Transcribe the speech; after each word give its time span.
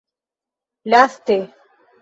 laste 0.91 1.37